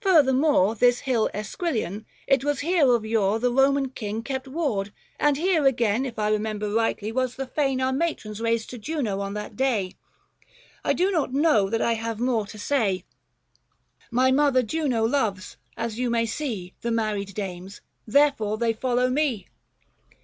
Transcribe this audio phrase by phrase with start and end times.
[0.00, 4.92] Furthermore 260 This Hill Esquilian; it was here of yore The Eoman King kept ward;
[5.18, 9.18] and here again, If I remember rightly, was the fane Oar matrons raised to Juno
[9.20, 9.96] on that day.
[10.84, 12.98] I do not know that I have more to say;
[14.12, 19.10] 265 My mother Juno loves, as you may see, The married dames: therefore they follow
[19.10, 19.48] me."